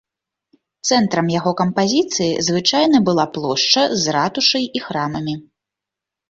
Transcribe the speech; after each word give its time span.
Цэнтрам 0.93 1.27
яго 1.39 1.51
кампазіцыі 1.59 2.29
звычайна 2.47 2.97
была 3.11 3.25
плошча 3.37 3.83
з 4.05 4.17
ратушай 4.17 4.65
і 4.81 4.83
храмамі. 4.87 5.37